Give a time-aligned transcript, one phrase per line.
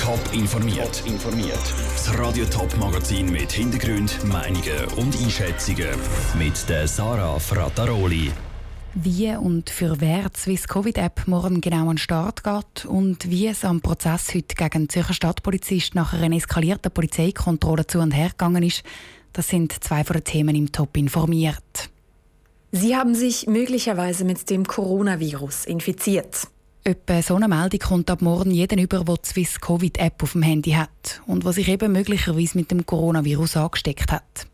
[0.00, 1.02] Top informiert.
[1.04, 1.60] informiert.
[1.92, 5.88] Das Radio Top Magazin mit Hintergrund, Meinungen und Einschätzungen
[6.38, 8.32] mit der Sarah Frataroli.
[8.94, 13.28] Wie und für wer die Swiss Covid App morgen genau an den Start geht und
[13.28, 18.12] wie es am Prozess heute gegen den Zürcher Stadtpolizist nach einer eskalierten Polizeikontrolle zu und
[18.12, 18.82] her gegangen ist,
[19.34, 21.90] das sind zwei von den Themen im Top informiert.
[22.72, 26.48] Sie haben sich möglicherweise mit dem Coronavirus infiziert.
[26.88, 30.32] Etwa so eine Meldung kommt ab morgen jeden über, der die Swiss Covid App auf
[30.32, 34.46] dem Handy hat und was sich eben möglicherweise mit dem Coronavirus angesteckt hat.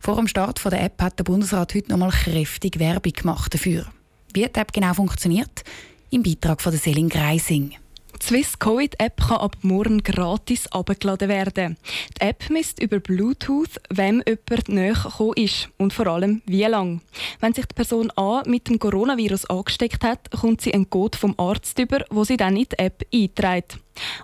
[0.00, 3.86] Vor dem Start der App hat der Bundesrat heute nochmal kräftig Werbung gemacht dafür.
[4.34, 5.62] Wie die App genau funktioniert,
[6.10, 7.76] im Beitrag von der Selin Greising.
[8.20, 11.76] Die Swiss Covid App kann ab morgen gratis abgeladen werden.
[12.16, 17.00] Die App misst über Bluetooth, wem jemand näher gekommen ist und vor allem wie lang.
[17.40, 21.34] Wenn sich die Person A mit dem Coronavirus angesteckt hat, kommt sie einen Code vom
[21.38, 23.78] Arzt über, wo sie dann in die App einträgt.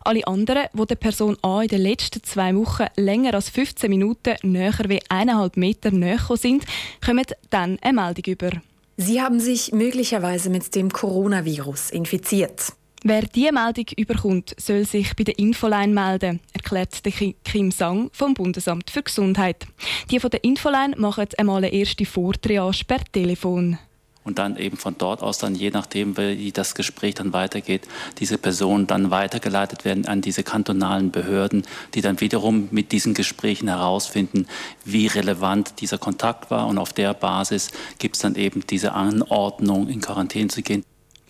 [0.04, 4.34] Alle anderen, die der Person A in den letzten zwei Wochen länger als 15 Minuten
[4.42, 6.64] näher wie eineinhalb Meter näher sind,
[7.04, 8.50] kommen dann eine Meldung über.
[8.96, 12.74] Sie haben sich möglicherweise mit dem Coronavirus infiziert.
[13.06, 17.02] Wer diese Meldung überkommt, soll sich bei der Infoline melden, erklärt
[17.44, 19.66] Kim Sang vom Bundesamt für Gesundheit.
[20.10, 23.78] Die von der Infoline machen einmal eine erste Vortriage per Telefon
[24.24, 27.82] und dann eben von dort aus dann, je nachdem, wie das Gespräch dann weitergeht,
[28.20, 33.68] diese Personen dann weitergeleitet werden an diese kantonalen Behörden, die dann wiederum mit diesen Gesprächen
[33.68, 34.46] herausfinden,
[34.86, 39.88] wie relevant dieser Kontakt war und auf der Basis gibt es dann eben diese Anordnung,
[39.88, 40.86] in Quarantäne zu gehen.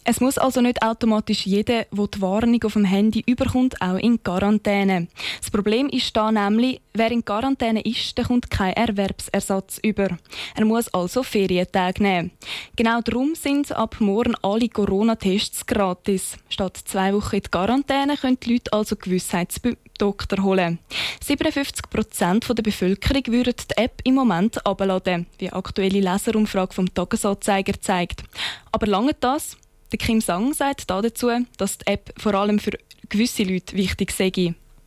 [0.06, 4.22] Es muss also nicht automatisch jeder, der die Warnung auf dem Handy überkommt, auch in
[4.22, 5.08] Quarantäne.
[5.40, 10.08] Das Problem ist da nämlich, wer in Quarantäne ist, der kommt kein Erwerbsersatz über.
[10.54, 12.32] Er muss also Ferientage nehmen.
[12.76, 16.36] Genau darum sind ab morgen alle Corona-Tests gratis.
[16.50, 20.80] Statt zwei Wochen in Quarantäne können die Leute also Gewissheitsdoktor holen.
[21.24, 27.80] 57 Prozent der Bevölkerung würden die App im Moment abladen, wie aktuelle Leserumfrage vom Tagesanzeiger
[27.80, 28.22] zeigt.
[28.70, 29.56] Aber lange das?
[29.94, 32.72] Der Kim Sang sagt dazu, dass die App vor allem für
[33.10, 34.32] gewisse Leute wichtig sei.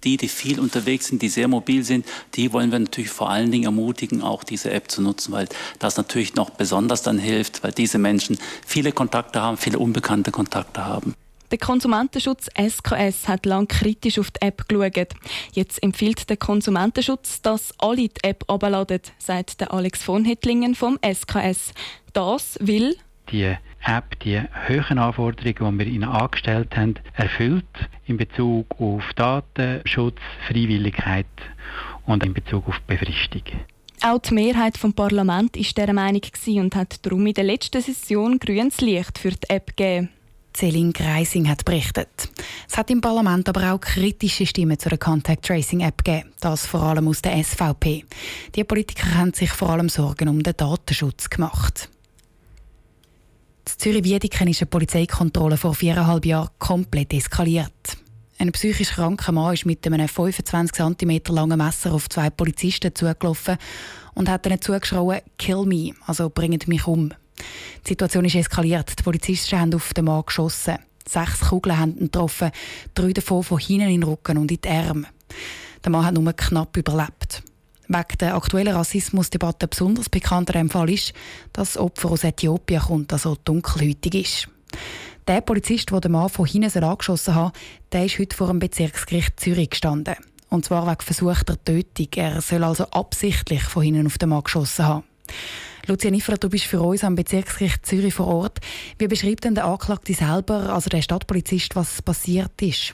[0.04, 3.50] Die, die viel unterwegs sind, die sehr mobil sind, die wollen wir natürlich vor allen
[3.50, 5.48] Dingen ermutigen, auch diese App zu nutzen, weil
[5.80, 10.84] das natürlich noch besonders dann hilft, weil diese Menschen viele Kontakte haben, viele unbekannte Kontakte
[10.84, 11.14] haben.
[11.52, 15.14] Der Konsumentenschutz SKS hat lang kritisch auf die App geschaut.
[15.54, 21.00] Jetzt empfiehlt der Konsumentenschutz, dass alle die App abladen, sagt der Alex von Hittlingen vom
[21.02, 21.72] SKS.
[22.12, 22.98] Das will
[23.32, 27.66] die App die hohen Anforderungen, die wir ihnen angestellt haben, erfüllt
[28.06, 31.26] in Bezug auf Datenschutz, Freiwilligkeit
[32.06, 33.44] und in Bezug auf Befristung.
[34.04, 38.38] Auch die Mehrheit vom Parlament war dieser Meinung und hat darum in der letzten Session
[38.38, 40.10] grünes Licht für die App gegeben.
[40.56, 42.30] Celine Greising hat berichtet.
[42.68, 46.32] Es hat im Parlament aber auch kritische Stimmen zur Contact Tracing App gegeben.
[46.40, 48.06] Das vor allem aus der SVP.
[48.56, 51.90] Die Politiker haben sich vor allem Sorgen um den Datenschutz gemacht.
[53.78, 57.98] Zürich-Wiedeken ist eine Polizeikontrolle vor viereinhalb Jahren komplett eskaliert.
[58.40, 63.58] Ein psychisch kranker Mann ist mit einem 25 cm langen Messer auf zwei Polizisten zugelaufen
[64.16, 67.10] und hat ihnen zugeschrien, «Kill me», also «bringt mich um».
[67.86, 68.98] Die Situation ist eskaliert.
[68.98, 70.80] Die Polizisten haben auf den Mann geschossen.
[71.08, 72.52] Sechs Kugeln haben ihn getroffen,
[72.96, 75.08] drei davon von hinten in den Rücken und in die Arme.
[75.84, 77.44] Der Mann hat nur knapp überlebt.
[77.88, 81.14] Wegen der aktuellen Rassismusdebatte besonders bekannt an Fall ist,
[81.54, 84.50] dass das Opfer aus Äthiopien kommt, also dunkelhäutig ist.
[85.28, 87.54] Der Polizist, der den Mann von hinten angeschossen hat,
[87.92, 90.16] der ist heute vor dem Bezirksgericht Zürich gestanden.
[90.50, 92.08] Und zwar wegen versuchter Tötung.
[92.16, 95.04] Er soll also absichtlich von hinten auf den Mann geschossen haben.
[95.86, 98.60] Lucia Niffert, du bist für uns am Bezirksgericht Zürich vor Ort.
[98.98, 102.94] Wie beschreibt denn der Anklagte selber, also der Stadtpolizist, was passiert ist?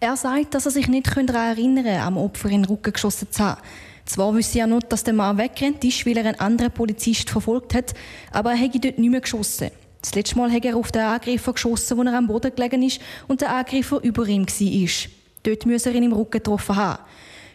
[0.00, 3.30] Er sagt, dass er sich nicht daran erinnern kann, am Opfer in den Rücken geschossen
[3.30, 3.60] zu haben.
[4.08, 7.74] Zwar wüsste er nur, dass der Mann wegrennt ist, weil er einen anderen Polizist verfolgt
[7.74, 7.92] hat,
[8.32, 9.70] aber er hätte dort nicht mehr geschossen.
[10.00, 13.02] Das letzte Mal hat er auf den Angreifer geschossen, wo er am Boden gelegen ist
[13.26, 15.10] und der Angreifer über ihm war.
[15.42, 17.02] Dort müsse er ihn im Rücken getroffen haben.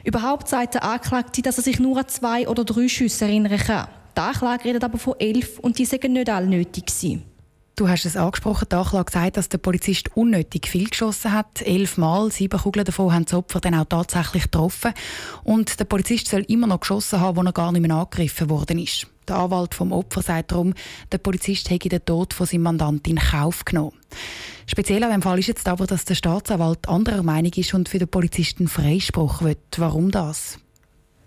[0.04, 3.88] Überhaupt sagt der Anklagte, dass er sich nur an zwei oder drei Schüsse erinnern kann.
[4.16, 7.24] Die Anklage redet aber von elf und die seien nicht alle nötig gewesen.
[7.75, 11.64] Du hast es angesprochen, die Anklage sagt, dass der Polizist unnötig viel geschossen hat.
[11.64, 14.94] Elfmal, sieben Kugeln davon haben das Opfer dann auch tatsächlich getroffen.
[15.44, 18.78] Und der Polizist soll immer noch geschossen haben, wo er gar nicht mehr angegriffen worden
[18.78, 19.08] ist.
[19.28, 20.75] Der Anwalt vom Opfer sagt darum,
[21.12, 23.98] der Polizist hätte den Tod von seinem Mandant in Kauf genommen.
[24.68, 27.98] Speziell an dem Fall ist jetzt aber, dass der Staatsanwalt anderer Meinung ist und für
[27.98, 29.58] den Polizisten Freispruch will.
[29.78, 30.60] Warum das?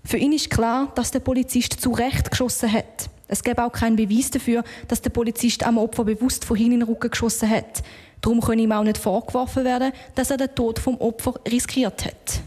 [0.04, 3.10] Für ihn ist klar, dass der Polizist zu Recht geschossen hat.
[3.28, 6.81] Es gäbe auch keinen Beweis dafür, dass der Polizist am Opfer bewusst von hinten in
[6.81, 7.82] den Rücken geschossen hat.
[8.20, 12.40] Darum kann ihm auch nicht vorgeworfen werden, dass er den Tod vom Opfer riskiert hat.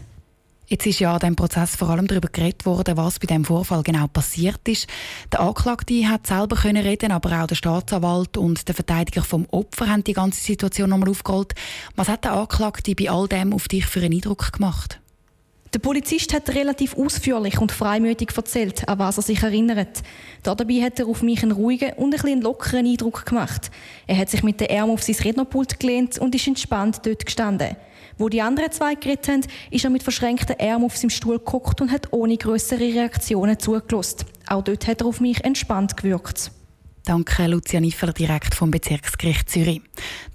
[0.70, 3.82] Jetzt ist ja an diesem Prozess vor allem darüber geredet worden, was bei dem Vorfall
[3.82, 4.86] genau passiert ist.
[5.32, 9.88] Der Anklagte hat selber können reden, aber auch der Staatsanwalt und der Verteidiger vom Opfer
[9.88, 11.54] haben die ganze Situation nochmal aufgerollt.
[11.96, 15.00] Was hat der Anklagte bei all dem auf dich für einen Eindruck gemacht?
[15.72, 20.02] Der Polizist hat relativ ausführlich und freimütig erzählt, an was er sich erinnert.
[20.42, 23.70] Dabei hat er auf mich einen ruhigen und ein lockeren Eindruck gemacht.
[24.08, 27.76] Er hat sich mit den Armen auf sein Rednerpult gelehnt und ist entspannt dort gestanden.
[28.18, 31.80] Wo die anderen zwei geredet haben, ist er mit verschränkten Armen auf seinem Stuhl geguckt
[31.80, 34.26] und hat ohne größere Reaktionen zugelassen.
[34.48, 36.50] Auch dort hat er auf mich entspannt gewirkt.
[37.04, 39.80] Danke, Lucia Niffer, direkt vom Bezirksgericht Zürich.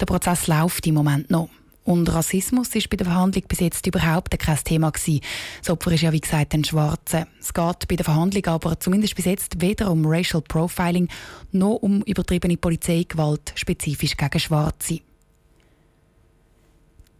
[0.00, 1.50] Der Prozess läuft im Moment noch.
[1.86, 5.20] Und Rassismus ist bei der Verhandlung bis jetzt überhaupt kein Thema gewesen.
[5.60, 7.28] Das Opfer ist ja wie gesagt ein Schwarzer.
[7.40, 11.08] Es geht bei der Verhandlung aber zumindest bis jetzt weder um Racial Profiling
[11.52, 14.98] noch um übertriebene Polizeigewalt spezifisch gegen Schwarze.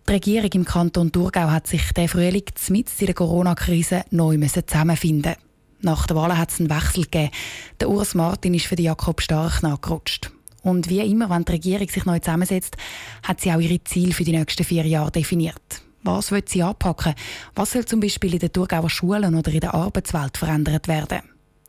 [0.08, 5.36] Die Regierung im Kanton Thurgau hat sich der Frühling mit in der Corona-Krise neu zusammenfinden
[5.80, 7.30] Nach der Wahl hat es einen Wechsel gegeben.
[7.78, 10.32] Der Urs Martin ist für Jakob Stark nachgerutscht.
[10.66, 12.76] Und wie immer, wenn die Regierung sich neu zusammensetzt,
[13.22, 15.80] hat sie auch ihre Ziele für die nächsten vier Jahre definiert.
[16.02, 17.14] Was will sie anpacken?
[17.54, 21.20] Was soll zum Beispiel in den Thurgauer Schulen oder in der Arbeitswelt verändert werden?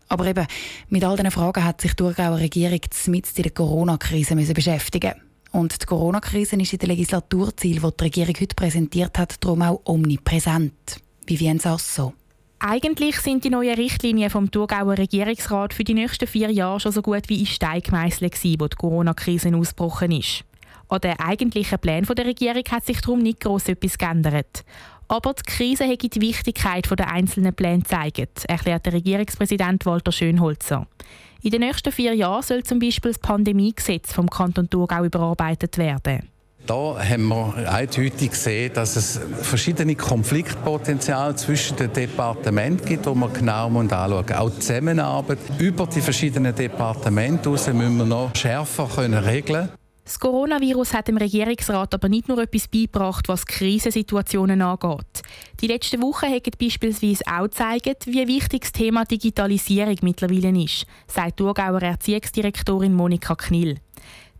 [0.07, 0.47] Aber eben,
[0.89, 5.13] mit all diesen Fragen hat sich die Thurgauer Regierung mit in der Corona-Krise beschäftigen
[5.51, 9.81] Und die Corona-Krise ist in den Legislaturzielen, die die Regierung heute präsentiert hat, darum auch
[9.85, 11.01] omnipräsent.
[11.27, 12.13] Wie Vivien Sasso.
[12.59, 17.03] Eigentlich sind die neuen Richtlinien vom Thurgauer Regierungsrat für die nächsten vier Jahre schon so
[17.03, 20.43] gut wie in Stein gemeißelt wo die Corona-Krise ausgebrochen ist.
[20.89, 24.63] An den eigentlichen Plänen der Regierung hat sich darum nicht gross etwas geändert.
[25.07, 30.87] Aber die Krise hat die Wichtigkeit der einzelnen Pläne gezeigt, erklärt der Regierungspräsident Walter Schönholzer.
[31.43, 36.27] In den nächsten vier Jahren soll zum Beispiel das Pandemiegesetz vom Kanton Thurgau überarbeitet werden.
[36.67, 43.29] Da haben wir eindeutig gesehen, dass es verschiedene Konfliktpotenziale zwischen den Departementen gibt, die wir
[43.29, 44.33] genau anschauen müssen.
[44.33, 49.69] Auch die Zusammenarbeit über die verschiedenen Departemente müssen wir noch schärfer können regeln
[50.07, 55.21] das Coronavirus hat dem Regierungsrat aber nicht nur etwas beigebracht, was Krisensituationen angeht.
[55.59, 61.39] Die letzten Wochen haben beispielsweise auch gezeigt, wie wichtig das Thema Digitalisierung mittlerweile ist, sagt
[61.39, 63.79] die Thurgauer Erziehungsdirektorin Monika Knill.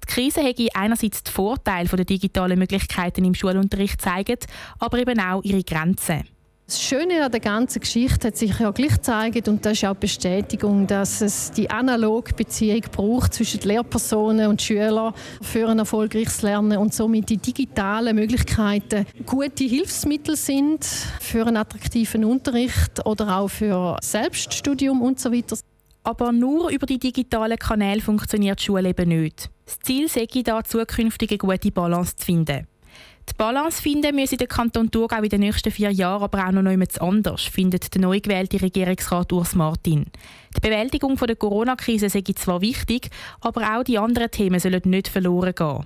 [0.08, 4.46] Die Krise hätte einerseits die Vorteile der digitalen Möglichkeiten im Schulunterricht gezeigt,
[4.80, 6.24] aber eben auch ihre Grenzen.
[6.68, 9.94] Das Schöne an der ganzen Geschichte hat sich ja gleich gezeigt und das ist auch
[9.94, 16.42] die Bestätigung, dass es die analoge Beziehung braucht zwischen Lehrpersonen und Schülern für ein erfolgreiches
[16.42, 23.48] Lernen und somit die digitalen Möglichkeiten gute Hilfsmittel sind für einen attraktiven Unterricht oder auch
[23.48, 25.58] für Selbststudium und so weiter.
[26.04, 29.50] Aber nur über die digitalen Kanäle funktioniert die Schule eben nicht.
[29.68, 32.68] Das Ziel sei da, zukünftig eine gute Balance zu finden.
[33.30, 36.62] Die Balance finden müsse der Kanton Thurgau in den nächsten vier Jahren aber auch noch
[36.62, 40.06] nichts anders, findet der neu gewählte Regierungsrat Urs Martin.
[40.56, 43.10] Die Bewältigung der Corona-Krise sei zwar wichtig,
[43.42, 45.86] aber auch die anderen Themen sollen nicht verloren gehen.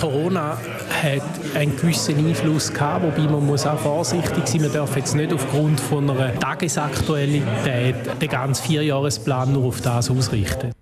[0.00, 0.56] Corona
[1.02, 4.62] hat einen gewissen Einfluss gehabt, wobei man muss auch vorsichtig sein.
[4.62, 10.72] Man darf jetzt nicht aufgrund von einer Tagesaktualität den ganzen Vierjahresplan nur auf das ausrichten.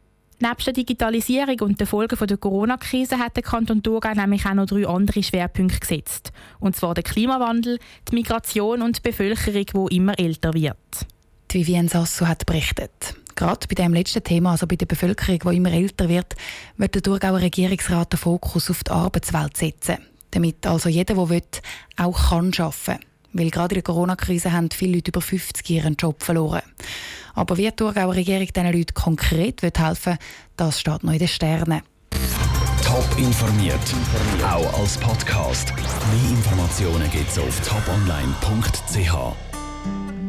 [0.40, 4.66] Neben der Digitalisierung und den Folgen der Corona-Krise hat der Kanton Thurgau nämlich auch noch
[4.66, 6.32] drei andere Schwerpunkte gesetzt.
[6.60, 10.76] Und zwar der Klimawandel, die Migration und die Bevölkerung, die immer älter wird.
[11.50, 13.16] Die Vivienne Sasso hat berichtet.
[13.34, 16.36] Gerade bei dem letzten Thema, also bei der Bevölkerung, die immer älter wird,
[16.76, 19.98] wird der Thurgauer Regierungsrat den Fokus auf die Arbeitswelt setzen.
[20.30, 21.42] Damit also jeder, der will,
[21.96, 22.98] auch kann arbeiten kann.
[23.32, 26.62] Weil gerade in der Corona-Krise haben viele Leute über 50 ihren Job verloren.
[27.38, 30.18] Aber wie die Thurgauer Regierung diesen Leuten konkret helfen will,
[30.56, 31.82] das steht noch in den Sternen.
[32.84, 33.78] Top informiert,
[34.42, 35.72] auch als Podcast.
[35.76, 39.47] Mehr Informationen gibt es auf toponline.ch.